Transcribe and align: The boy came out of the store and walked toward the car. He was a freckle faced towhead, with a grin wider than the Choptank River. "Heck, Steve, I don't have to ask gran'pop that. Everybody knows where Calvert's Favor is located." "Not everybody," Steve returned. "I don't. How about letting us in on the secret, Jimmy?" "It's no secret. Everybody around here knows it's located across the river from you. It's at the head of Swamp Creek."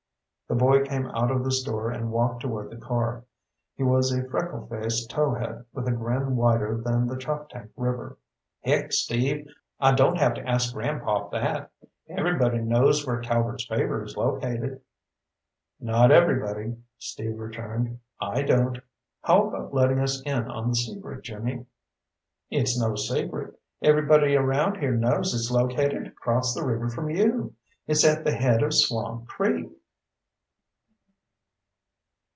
The 0.49 0.57
boy 0.57 0.83
came 0.83 1.05
out 1.05 1.31
of 1.31 1.45
the 1.45 1.51
store 1.53 1.91
and 1.91 2.11
walked 2.11 2.41
toward 2.41 2.69
the 2.71 2.75
car. 2.75 3.23
He 3.73 3.83
was 3.83 4.11
a 4.11 4.27
freckle 4.27 4.67
faced 4.67 5.09
towhead, 5.09 5.63
with 5.71 5.87
a 5.87 5.93
grin 5.93 6.35
wider 6.35 6.75
than 6.75 7.07
the 7.07 7.15
Choptank 7.15 7.69
River. 7.77 8.17
"Heck, 8.61 8.91
Steve, 8.91 9.47
I 9.79 9.93
don't 9.93 10.17
have 10.17 10.33
to 10.33 10.45
ask 10.45 10.73
gran'pop 10.73 11.31
that. 11.31 11.71
Everybody 12.09 12.57
knows 12.57 13.07
where 13.07 13.21
Calvert's 13.21 13.65
Favor 13.65 14.03
is 14.03 14.17
located." 14.17 14.81
"Not 15.79 16.11
everybody," 16.11 16.75
Steve 16.97 17.39
returned. 17.39 17.97
"I 18.19 18.41
don't. 18.41 18.77
How 19.21 19.47
about 19.47 19.73
letting 19.73 20.01
us 20.01 20.21
in 20.23 20.51
on 20.51 20.67
the 20.67 20.75
secret, 20.75 21.23
Jimmy?" 21.23 21.65
"It's 22.49 22.77
no 22.77 22.95
secret. 22.95 23.57
Everybody 23.81 24.35
around 24.35 24.79
here 24.79 24.97
knows 24.97 25.33
it's 25.33 25.49
located 25.49 26.07
across 26.07 26.53
the 26.53 26.65
river 26.65 26.89
from 26.89 27.09
you. 27.09 27.55
It's 27.87 28.03
at 28.03 28.25
the 28.25 28.33
head 28.35 28.61
of 28.61 28.73
Swamp 28.73 29.29
Creek." 29.29 29.71